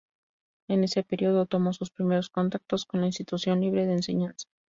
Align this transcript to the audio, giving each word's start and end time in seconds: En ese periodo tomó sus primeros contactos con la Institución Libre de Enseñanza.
En 0.67 0.83
ese 0.83 1.03
periodo 1.03 1.45
tomó 1.45 1.73
sus 1.73 1.91
primeros 1.91 2.29
contactos 2.31 2.87
con 2.87 3.01
la 3.01 3.05
Institución 3.05 3.61
Libre 3.61 3.85
de 3.85 3.93
Enseñanza. 3.93 4.47